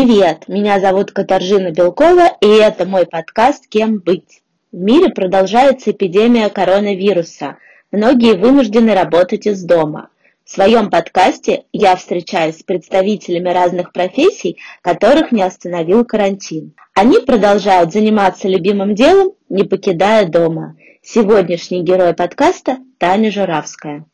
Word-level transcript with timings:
Привет, 0.00 0.46
меня 0.46 0.78
зовут 0.78 1.10
Катаржина 1.10 1.72
Белкова, 1.72 2.28
и 2.40 2.46
это 2.46 2.86
мой 2.86 3.04
подкаст 3.04 3.66
«Кем 3.66 3.98
быть?». 3.98 4.42
В 4.70 4.76
мире 4.76 5.08
продолжается 5.08 5.90
эпидемия 5.90 6.50
коронавируса. 6.50 7.56
Многие 7.90 8.36
вынуждены 8.36 8.94
работать 8.94 9.48
из 9.48 9.64
дома. 9.64 10.10
В 10.44 10.52
своем 10.52 10.88
подкасте 10.88 11.64
я 11.72 11.96
встречаюсь 11.96 12.60
с 12.60 12.62
представителями 12.62 13.48
разных 13.48 13.92
профессий, 13.92 14.58
которых 14.82 15.32
не 15.32 15.42
остановил 15.42 16.04
карантин. 16.04 16.74
Они 16.94 17.18
продолжают 17.18 17.92
заниматься 17.92 18.46
любимым 18.46 18.94
делом, 18.94 19.32
не 19.48 19.64
покидая 19.64 20.28
дома. 20.28 20.76
Сегодняшний 21.02 21.82
герой 21.82 22.14
подкаста– 22.14 22.78
Таня 22.98 23.32
Журавская. 23.32 24.04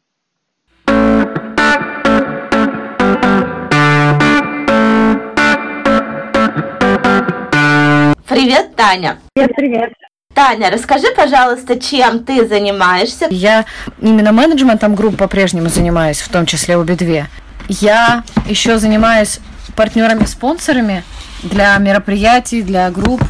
Привет, 8.35 8.75
Таня. 8.75 9.21
Привет, 9.33 9.53
привет. 9.55 9.93
Таня, 10.35 10.69
расскажи, 10.69 11.07
пожалуйста, 11.17 11.79
чем 11.79 12.25
ты 12.25 12.49
занимаешься? 12.49 13.29
Я 13.31 13.65
именно 14.01 14.33
менеджментом 14.33 14.97
групп 14.97 15.17
по-прежнему 15.17 15.69
занимаюсь, 15.69 16.21
в 16.21 16.29
том 16.31 16.45
числе 16.45 16.77
обе 16.77 16.97
две. 16.97 17.29
Я 17.69 18.25
еще 18.49 18.79
занимаюсь 18.79 19.39
партнерами-спонсорами 19.77 21.05
для 21.45 21.79
мероприятий, 21.79 22.63
для 22.63 22.91
групп. 22.91 23.23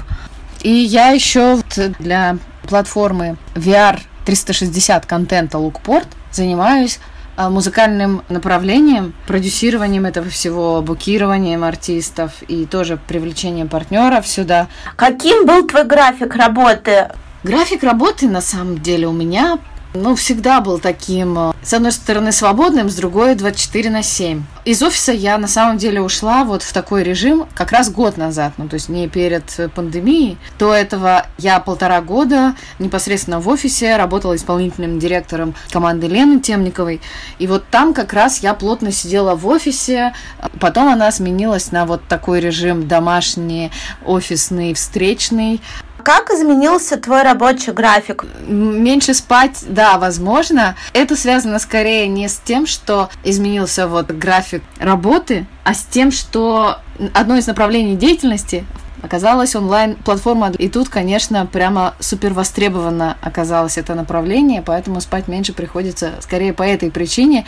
И 0.62 0.70
я 0.70 1.08
еще 1.08 1.58
для 1.98 2.38
платформы 2.66 3.36
VR 3.54 4.00
360 4.24 5.04
контента 5.04 5.58
Lookport 5.58 6.06
занимаюсь 6.32 6.98
музыкальным 7.36 8.22
направлением, 8.28 9.14
продюсированием 9.26 10.06
этого 10.06 10.28
всего, 10.28 10.82
букированием 10.82 11.64
артистов 11.64 12.32
и 12.48 12.66
тоже 12.66 12.96
привлечением 12.96 13.68
партнеров 13.68 14.26
сюда. 14.26 14.68
Каким 14.96 15.46
был 15.46 15.66
твой 15.66 15.84
график 15.84 16.34
работы? 16.36 17.08
График 17.42 17.82
работы 17.82 18.28
на 18.28 18.40
самом 18.40 18.78
деле 18.78 19.06
у 19.06 19.12
меня 19.12 19.58
ну, 19.94 20.16
всегда 20.16 20.60
был 20.60 20.80
таким, 20.80 21.38
э, 21.38 21.52
с 21.62 21.72
одной 21.72 21.92
стороны, 21.92 22.32
свободным, 22.32 22.90
с 22.90 22.96
другой 22.96 23.36
24 23.36 23.90
на 23.90 24.02
7. 24.02 24.42
Из 24.64 24.82
офиса 24.82 25.12
я 25.12 25.38
на 25.38 25.46
самом 25.46 25.78
деле 25.78 26.00
ушла 26.00 26.44
вот 26.44 26.62
в 26.62 26.72
такой 26.72 27.04
режим 27.04 27.46
как 27.54 27.70
раз 27.70 27.90
год 27.90 28.16
назад, 28.16 28.54
ну, 28.56 28.68
то 28.68 28.74
есть 28.74 28.88
не 28.88 29.08
перед 29.08 29.44
пандемией. 29.74 30.36
До 30.58 30.74
этого 30.74 31.26
я 31.38 31.60
полтора 31.60 32.00
года 32.00 32.56
непосредственно 32.80 33.38
в 33.38 33.48
офисе 33.48 33.96
работала 33.96 34.34
исполнительным 34.34 34.98
директором 34.98 35.54
команды 35.70 36.08
Лены 36.08 36.40
Темниковой. 36.40 37.00
И 37.38 37.46
вот 37.46 37.64
там 37.70 37.94
как 37.94 38.12
раз 38.12 38.42
я 38.42 38.54
плотно 38.54 38.90
сидела 38.90 39.36
в 39.36 39.46
офисе. 39.46 40.12
Потом 40.60 40.88
она 40.88 41.12
сменилась 41.12 41.70
на 41.70 41.86
вот 41.86 42.02
такой 42.08 42.40
режим 42.40 42.88
домашний, 42.88 43.70
офисный, 44.04 44.74
встречный. 44.74 45.60
Как 46.04 46.30
изменился 46.30 46.98
твой 46.98 47.22
рабочий 47.22 47.72
график? 47.72 48.26
Меньше 48.46 49.14
спать, 49.14 49.64
да, 49.66 49.96
возможно. 49.96 50.76
Это 50.92 51.16
связано 51.16 51.58
скорее 51.58 52.08
не 52.08 52.28
с 52.28 52.36
тем, 52.44 52.66
что 52.66 53.08
изменился 53.24 53.88
вот 53.88 54.08
график 54.08 54.62
работы, 54.78 55.46
а 55.64 55.72
с 55.72 55.82
тем, 55.84 56.12
что 56.12 56.78
одно 57.14 57.36
из 57.38 57.46
направлений 57.46 57.96
деятельности 57.96 58.66
оказалась 59.14 59.54
онлайн-платформа. 59.54 60.50
И 60.58 60.68
тут, 60.68 60.88
конечно, 60.88 61.46
прямо 61.46 61.94
супер 62.00 62.32
востребовано 62.32 63.16
оказалось 63.22 63.78
это 63.78 63.94
направление, 63.94 64.60
поэтому 64.60 65.00
спать 65.00 65.28
меньше 65.28 65.52
приходится 65.52 66.14
скорее 66.20 66.52
по 66.52 66.64
этой 66.64 66.90
причине. 66.90 67.46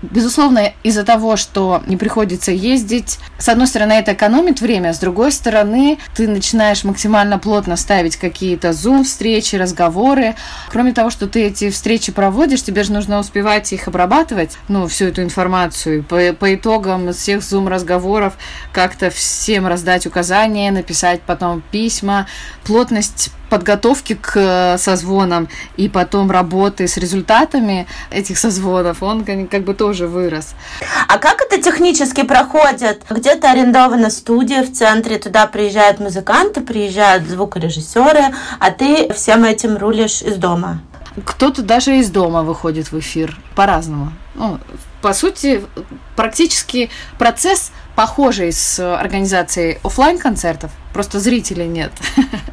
Безусловно, 0.00 0.72
из-за 0.84 1.02
того, 1.02 1.36
что 1.36 1.82
не 1.88 1.96
приходится 1.96 2.52
ездить, 2.52 3.18
с 3.36 3.48
одной 3.48 3.66
стороны, 3.66 3.94
это 3.94 4.12
экономит 4.12 4.60
время, 4.60 4.94
с 4.94 4.98
другой 4.98 5.32
стороны, 5.32 5.98
ты 6.14 6.28
начинаешь 6.28 6.84
максимально 6.84 7.40
плотно 7.40 7.76
ставить 7.76 8.16
какие-то 8.16 8.72
зум-встречи, 8.72 9.56
разговоры. 9.56 10.36
Кроме 10.70 10.92
того, 10.92 11.10
что 11.10 11.26
ты 11.26 11.46
эти 11.46 11.70
встречи 11.70 12.12
проводишь, 12.12 12.62
тебе 12.62 12.84
же 12.84 12.92
нужно 12.92 13.18
успевать 13.18 13.72
их 13.72 13.88
обрабатывать, 13.88 14.56
ну, 14.68 14.86
всю 14.86 15.06
эту 15.06 15.24
информацию. 15.24 16.04
По, 16.04 16.32
по 16.32 16.54
итогам 16.54 17.12
всех 17.12 17.42
зум-разговоров 17.42 18.34
как-то 18.72 19.10
всем 19.10 19.66
раздать 19.66 20.06
указания, 20.06 20.70
написать 20.70 21.07
потом 21.22 21.62
письма. 21.70 22.26
Плотность 22.64 23.30
подготовки 23.48 24.14
к 24.14 24.32
э, 24.36 24.78
созвонам 24.78 25.48
и 25.76 25.88
потом 25.88 26.30
работы 26.30 26.86
с 26.86 26.96
результатами 26.96 27.86
этих 28.10 28.38
созвонов, 28.38 29.02
он 29.02 29.24
как 29.24 29.64
бы 29.64 29.74
тоже 29.74 30.06
вырос. 30.06 30.54
А 31.08 31.18
как 31.18 31.40
это 31.40 31.60
технически 31.60 32.22
проходит? 32.22 33.02
Где-то 33.08 33.50
арендована 33.50 34.10
студия 34.10 34.62
в 34.62 34.72
центре, 34.72 35.18
туда 35.18 35.46
приезжают 35.46 35.98
музыканты, 36.00 36.60
приезжают 36.60 37.24
звукорежиссеры, 37.24 38.34
а 38.58 38.70
ты 38.70 39.12
всем 39.12 39.44
этим 39.44 39.76
рулишь 39.76 40.22
из 40.22 40.36
дома? 40.36 40.80
Кто-то 41.24 41.62
даже 41.62 41.98
из 41.98 42.10
дома 42.10 42.42
выходит 42.42 42.92
в 42.92 42.98
эфир 42.98 43.36
по-разному. 43.54 44.12
Ну, 44.34 44.58
по 45.02 45.12
сути, 45.12 45.64
практически 46.16 46.90
процесс 47.18 47.72
похожий 47.98 48.52
с 48.52 48.78
организацией 48.78 49.80
офлайн 49.82 50.18
концертов, 50.18 50.70
просто 50.92 51.18
зрителей 51.18 51.66
нет. 51.66 51.90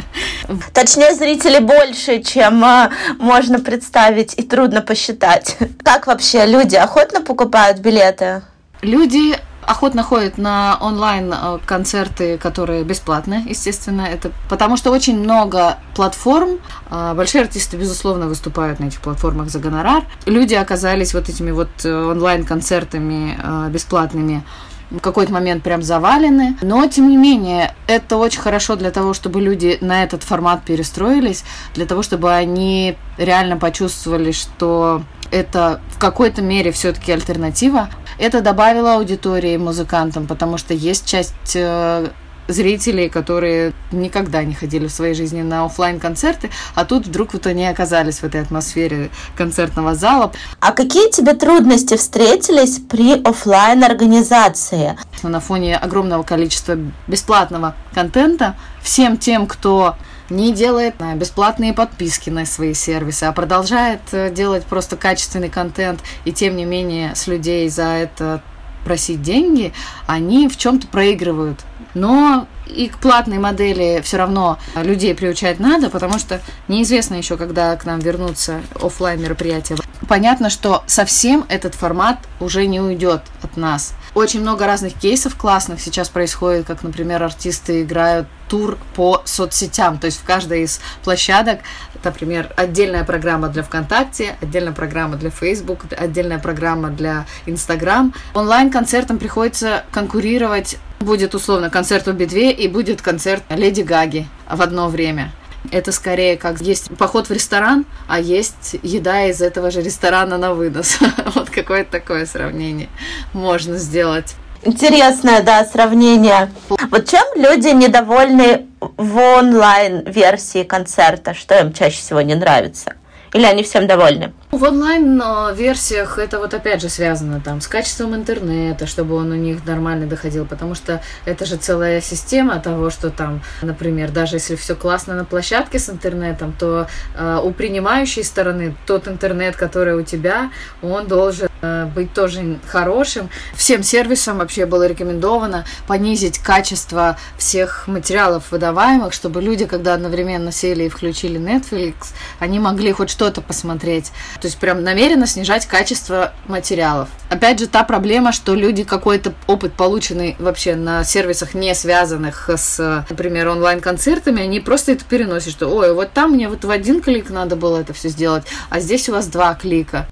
Точнее, 0.74 1.14
зрителей 1.14 1.60
больше, 1.60 2.24
чем 2.24 2.66
а, 2.66 2.90
можно 3.20 3.60
представить 3.60 4.34
и 4.40 4.42
трудно 4.42 4.82
посчитать. 4.82 5.56
Как 5.84 6.08
вообще 6.08 6.48
люди 6.48 6.76
охотно 6.76 7.22
покупают 7.22 7.78
билеты? 7.78 8.42
Люди 8.82 9.38
охотно 9.62 10.02
ходят 10.02 10.40
на 10.40 10.80
онлайн-концерты, 10.82 12.40
которые 12.40 12.84
бесплатны, 12.84 13.44
естественно. 13.48 14.02
Это 14.02 14.32
потому 14.50 14.78
что 14.78 14.90
очень 14.90 15.20
много 15.20 15.78
платформ. 15.94 16.58
А, 16.90 17.14
большие 17.14 17.44
артисты, 17.44 17.78
безусловно, 17.78 18.26
выступают 18.26 18.80
на 18.80 18.86
этих 18.86 19.00
платформах 19.00 19.50
за 19.50 19.60
гонорар. 19.60 20.06
Люди 20.26 20.56
оказались 20.56 21.14
вот 21.14 21.30
этими 21.30 21.52
вот 21.52 21.70
э, 21.84 21.94
онлайн-концертами 21.94 23.40
а, 23.44 23.70
бесплатными 23.70 24.44
в 24.92 25.00
какой-то 25.00 25.34
момент 25.34 25.64
прям 25.64 25.82
завалены. 25.82 26.58
Но, 26.62 26.86
тем 26.88 27.10
не 27.10 27.18
менее, 27.18 27.74
это 27.88 28.18
очень 28.18 28.42
хорошо 28.42 28.76
для 28.76 28.92
того, 28.92 29.14
чтобы 29.14 29.42
люди 29.42 29.78
на 29.82 30.04
этот 30.04 30.24
формат 30.24 30.64
перестроились, 30.64 31.44
для 31.74 31.86
того, 31.86 32.04
чтобы 32.04 32.32
они 32.32 32.98
реально 33.18 33.58
почувствовали, 33.58 34.32
что 34.32 35.04
это 35.32 35.82
в 35.90 36.00
какой-то 36.00 36.42
мере 36.42 36.72
все-таки 36.72 37.12
альтернатива. 37.12 37.90
Это 38.18 38.42
добавило 38.42 38.96
аудитории 38.96 39.58
музыкантам, 39.58 40.28
потому 40.28 40.58
что 40.58 40.74
есть 40.74 41.06
часть 41.06 41.56
э, 41.56 42.10
зрителей, 42.48 43.10
которые 43.10 43.74
никогда 43.92 44.44
не 44.44 44.54
ходили 44.54 44.88
в 44.88 44.92
своей 44.92 45.14
жизни 45.14 45.42
на 45.42 45.66
офлайн 45.66 46.00
концерты 46.00 46.50
а 46.74 46.86
тут 46.86 47.08
вдруг 47.08 47.34
вот 47.34 47.48
они 47.48 47.66
оказались 47.66 48.20
в 48.20 48.24
этой 48.24 48.42
атмосфере 48.42 49.10
концертного 49.36 49.96
зала. 49.96 50.32
А 50.60 50.72
какие 50.72 51.10
тебе 51.10 51.34
трудности 51.34 51.96
встретились 51.96 52.80
при 52.80 53.22
офлайн 53.22 53.84
организации? 53.84 54.98
На 55.24 55.40
фоне 55.40 55.78
огромного 55.78 56.24
количества 56.24 56.78
бесплатного 57.08 57.76
контента 57.94 58.56
всем 58.82 59.18
тем, 59.18 59.48
кто 59.48 59.96
не 60.30 60.54
делает 60.54 60.96
бесплатные 61.16 61.74
подписки 61.74 62.30
на 62.30 62.46
свои 62.46 62.74
сервисы, 62.74 63.26
а 63.26 63.32
продолжает 63.32 64.02
э, 64.12 64.32
делать 64.32 64.66
просто 64.66 64.98
качественный 64.98 65.50
контент 65.50 66.00
и 66.26 66.34
тем 66.34 66.56
не 66.56 66.66
менее 66.66 67.14
с 67.14 67.28
людей 67.28 67.70
за 67.70 67.84
это 67.84 68.42
просить 68.86 69.22
деньги, 69.22 69.74
они 70.08 70.48
в 70.48 70.56
чем-то 70.56 70.88
проигрывают. 70.88 71.60
Но 71.94 72.48
и 72.68 72.88
к 72.88 72.98
платной 72.98 73.40
модели 73.40 74.02
все 74.04 74.18
равно 74.18 74.58
людей 74.76 75.14
приучать 75.14 75.60
надо, 75.60 75.90
потому 75.90 76.18
что 76.20 76.42
неизвестно 76.70 77.16
еще, 77.16 77.36
когда 77.36 77.76
к 77.76 77.86
нам 77.86 78.00
вернутся 78.00 78.62
офлайн 78.82 79.22
мероприятия. 79.22 79.76
Понятно, 80.08 80.50
что 80.50 80.84
совсем 80.86 81.46
этот 81.50 81.76
формат 81.76 82.20
уже 82.40 82.68
не 82.68 82.80
уйдет 82.80 83.22
от 83.42 83.58
нас. 83.58 83.94
Очень 84.14 84.42
много 84.42 84.66
разных 84.66 84.94
кейсов 84.94 85.36
классных 85.36 85.82
сейчас 85.82 86.10
происходит, 86.10 86.68
как, 86.68 86.84
например, 86.84 87.24
артисты 87.24 87.82
играют 87.82 88.28
тур 88.48 88.78
по 88.96 89.22
соцсетям. 89.26 89.98
То 89.98 90.06
есть 90.06 90.20
в 90.20 90.24
каждой 90.24 90.64
из 90.64 90.80
площадок, 91.04 91.60
например, 92.04 92.54
отдельная 92.56 93.04
программа 93.04 93.50
для 93.50 93.64
ВКонтакте, 93.64 94.36
отдельная 94.42 94.74
программа 94.74 95.18
для 95.18 95.32
Facebook, 95.32 95.86
отдельная 95.98 96.40
программа 96.40 96.90
для 96.90 97.26
Instagram. 97.46 98.14
Онлайн-концертам 98.34 99.18
приходится 99.18 99.84
конкурировать. 99.92 100.78
Будет 101.00 101.36
условно 101.36 101.70
концерт 101.70 102.08
у 102.08 102.14
Би-2 102.14 102.52
и 102.52 102.68
будет 102.68 103.02
концерт 103.02 103.44
Леди 103.50 103.82
Гаги 103.82 104.28
в 104.50 104.62
одно 104.62 104.88
время. 104.88 105.32
Это 105.72 105.92
скорее 105.92 106.38
как 106.38 106.62
есть 106.62 106.96
поход 106.98 107.28
в 107.28 107.32
ресторан, 107.32 107.86
а 108.08 108.20
есть 108.20 108.78
еда 108.84 109.26
из 109.26 109.42
этого 109.42 109.72
же 109.72 109.82
ресторана 109.82 110.38
на 110.38 110.54
вынос. 110.54 111.00
Вот 111.36 111.50
какое-то 111.50 111.92
такое 111.92 112.26
сравнение 112.26 112.90
можно 113.34 113.78
сделать. 113.78 114.36
Интересное, 114.64 115.42
да, 115.44 115.64
сравнение. 115.66 116.52
Вот 116.70 117.08
чем 117.08 117.24
люди 117.36 117.68
недовольны 117.68 118.66
в 118.80 119.18
онлайн-версии 119.18 120.64
концерта? 120.64 121.34
Что 121.34 121.60
им 121.60 121.74
чаще 121.74 121.98
всего 121.98 122.22
не 122.22 122.36
нравится? 122.36 122.94
Или 123.36 123.44
они 123.44 123.64
всем 123.64 123.86
довольны? 123.86 124.32
В 124.52 124.64
онлайн-версиях 124.64 126.18
это 126.20 126.40
вот 126.40 126.54
опять 126.54 126.82
же 126.82 126.88
связано 126.88 127.42
там 127.42 127.60
с 127.60 127.68
качеством 127.68 128.16
интернета, 128.16 128.88
чтобы 128.88 129.16
он 129.16 129.30
у 129.32 129.36
них 129.36 129.66
нормально 129.66 130.08
доходил, 130.08 130.46
потому 130.46 130.74
что 130.74 131.02
это 131.26 131.46
же 131.46 131.58
целая 131.58 132.00
система 132.00 132.62
того, 132.62 132.90
что 132.90 133.10
там, 133.10 133.42
например, 133.62 134.12
даже 134.12 134.38
если 134.38 134.56
все 134.56 134.74
классно 134.74 135.16
на 135.16 135.26
площадке 135.26 135.80
с 135.80 135.90
интернетом, 135.90 136.56
то 136.58 136.88
э, 137.18 137.42
у 137.44 137.52
принимающей 137.52 138.24
стороны 138.24 138.74
тот 138.88 139.10
интернет, 139.10 139.58
который 139.58 139.96
у 139.96 140.04
тебя, 140.04 140.50
он 140.82 141.06
должен 141.08 141.50
быть 141.96 142.14
тоже 142.14 142.60
хорошим. 142.68 143.30
Всем 143.56 143.84
сервисам 143.84 144.38
вообще 144.40 144.66
было 144.66 144.88
рекомендовано 144.88 145.66
понизить 145.88 146.40
качество 146.40 147.18
всех 147.38 147.88
материалов 147.88 148.52
выдаваемых, 148.52 149.14
чтобы 149.14 149.42
люди, 149.42 149.66
когда 149.66 149.94
одновременно 149.94 150.52
сели 150.52 150.84
и 150.84 150.90
включили 150.90 151.40
Netflix, 151.40 151.96
они 152.40 152.60
могли 152.60 152.92
хоть 152.92 153.10
что-то 153.10 153.42
посмотреть. 153.42 154.12
То 154.42 154.48
есть 154.48 154.58
прям 154.58 154.84
намеренно 154.84 155.28
снижать 155.28 155.66
качество 155.66 156.34
материалов. 156.48 157.10
Опять 157.30 157.60
же, 157.60 157.68
та 157.68 157.84
проблема, 157.84 158.32
что 158.32 158.56
люди 158.56 158.84
какой-то 158.84 159.34
опыт, 159.48 159.74
полученный 159.74 160.36
вообще 160.40 160.76
на 160.76 161.04
сервисах, 161.04 161.54
не 161.54 161.74
связанных 161.74 162.50
с, 162.50 163.06
например, 163.10 163.50
онлайн-концертами, 163.50 164.44
они 164.44 164.60
просто 164.60 164.92
это 164.94 165.06
переносят, 165.06 165.52
что, 165.52 165.68
ой, 165.68 165.94
вот 165.94 166.12
там 166.12 166.32
мне 166.32 166.50
вот 166.50 166.64
в 166.64 166.70
один 166.70 167.02
клик 167.02 167.30
надо 167.30 167.56
было 167.56 167.80
это 167.80 167.94
все 167.94 168.10
сделать, 168.10 168.44
а 168.70 168.80
здесь 168.80 169.10
у 169.10 169.14
вас 169.14 169.28
два 169.28 169.54
клика. 169.56 170.08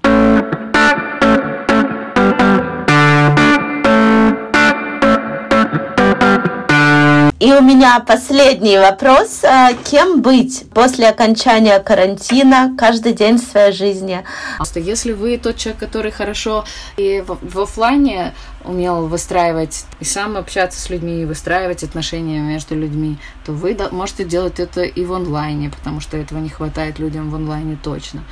И 7.44 7.52
у 7.52 7.60
меня 7.60 8.00
последний 8.00 8.78
вопрос. 8.78 9.44
А, 9.44 9.74
кем 9.74 10.22
быть 10.22 10.64
после 10.72 11.10
окончания 11.10 11.78
карантина 11.78 12.74
каждый 12.78 13.12
день 13.12 13.36
своей 13.36 13.70
жизни? 13.70 14.24
Если 14.76 15.12
вы 15.12 15.36
тот 15.36 15.56
человек, 15.58 15.78
который 15.78 16.10
хорошо 16.10 16.64
и 16.96 17.22
в, 17.26 17.36
в 17.42 17.60
офлайне 17.60 18.32
умел 18.64 19.08
выстраивать 19.08 19.84
и 20.00 20.06
сам 20.06 20.38
общаться 20.38 20.80
с 20.80 20.88
людьми, 20.88 21.20
и 21.20 21.24
выстраивать 21.26 21.84
отношения 21.84 22.40
между 22.40 22.76
людьми, 22.76 23.18
то 23.44 23.52
вы 23.52 23.76
можете 23.90 24.24
делать 24.24 24.58
это 24.58 24.80
и 24.80 25.04
в 25.04 25.12
онлайне, 25.12 25.68
потому 25.68 26.00
что 26.00 26.16
этого 26.16 26.38
не 26.38 26.48
хватает 26.48 26.98
людям 26.98 27.28
в 27.28 27.34
онлайне 27.34 27.76
точно. 27.76 28.24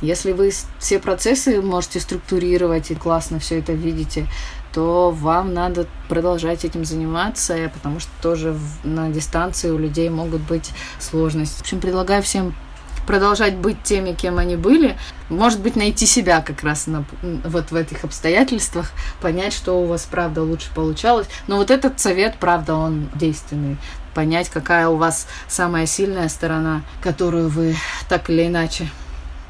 Если 0.00 0.32
вы 0.32 0.52
все 0.78 0.98
процессы 0.98 1.60
можете 1.62 2.00
структурировать 2.00 2.90
и 2.90 2.94
классно 2.94 3.38
все 3.38 3.58
это 3.58 3.72
видите, 3.72 4.26
то 4.72 5.10
вам 5.10 5.54
надо 5.54 5.86
продолжать 6.08 6.64
этим 6.66 6.84
заниматься, 6.84 7.70
потому 7.72 7.98
что 7.98 8.10
тоже 8.20 8.54
на 8.84 9.08
дистанции 9.08 9.70
у 9.70 9.78
людей 9.78 10.10
могут 10.10 10.42
быть 10.42 10.70
сложности. 11.00 11.58
В 11.58 11.60
общем, 11.62 11.80
предлагаю 11.80 12.22
всем 12.22 12.54
продолжать 13.06 13.56
быть 13.56 13.82
теми, 13.82 14.12
кем 14.12 14.38
они 14.38 14.56
были, 14.56 14.98
может 15.30 15.60
быть, 15.60 15.76
найти 15.76 16.04
себя 16.06 16.42
как 16.42 16.62
раз 16.62 16.86
на, 16.86 17.04
вот 17.22 17.70
в 17.70 17.74
этих 17.74 18.04
обстоятельствах, 18.04 18.90
понять, 19.22 19.52
что 19.52 19.80
у 19.80 19.86
вас, 19.86 20.06
правда, 20.10 20.42
лучше 20.42 20.68
получалось. 20.74 21.28
Но 21.46 21.56
вот 21.56 21.70
этот 21.70 21.98
совет, 22.00 22.36
правда, 22.38 22.74
он 22.74 23.08
действенный. 23.14 23.76
Понять, 24.12 24.48
какая 24.48 24.88
у 24.88 24.96
вас 24.96 25.26
самая 25.46 25.86
сильная 25.86 26.28
сторона, 26.28 26.82
которую 27.02 27.48
вы 27.48 27.76
так 28.08 28.28
или 28.28 28.46
иначе 28.46 28.88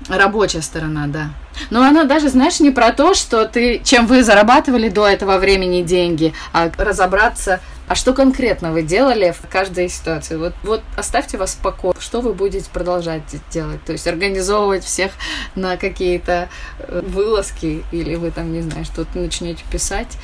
Рабочая 0.09 0.63
сторона, 0.63 1.07
да. 1.07 1.31
Но 1.71 1.83
она 1.83 2.05
даже, 2.05 2.29
знаешь, 2.29 2.61
не 2.61 2.71
про 2.71 2.93
то, 2.93 3.15
что 3.15 3.47
ты, 3.47 3.81
чем 3.83 4.07
вы 4.07 4.23
зарабатывали 4.23 4.89
до 4.89 5.07
этого 5.07 5.39
времени 5.39 5.83
деньги, 5.83 6.35
а 6.53 6.71
разобраться, 6.77 7.61
а 7.89 7.95
что 7.95 8.13
конкретно 8.13 8.73
вы 8.73 8.83
делали 8.83 9.33
в 9.33 9.49
каждой 9.49 9.89
ситуации. 9.89 10.37
Вот, 10.37 10.55
вот 10.65 10.83
оставьте 10.97 11.39
вас 11.39 11.55
в 11.55 11.59
покое. 11.59 11.95
Что 11.99 12.21
вы 12.21 12.35
будете 12.35 12.69
продолжать 12.71 13.23
делать? 13.51 13.83
То 13.85 13.93
есть 13.93 14.07
организовывать 14.07 14.85
всех 14.85 15.13
на 15.55 15.77
какие-то 15.77 16.49
э, 16.79 17.03
вылазки, 17.07 17.85
или 17.93 18.17
вы 18.17 18.31
там, 18.33 18.53
не 18.53 18.63
знаю, 18.63 18.85
что-то 18.85 19.19
начнете 19.19 19.65
писать. 19.71 20.19